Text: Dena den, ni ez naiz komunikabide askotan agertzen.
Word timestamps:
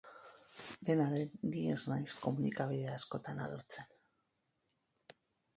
Dena 0.87 1.05
den, 1.11 1.35
ni 1.51 1.65
ez 1.75 1.83
naiz 1.93 2.15
komunikabide 2.23 2.89
askotan 2.97 3.45
agertzen. 3.45 3.93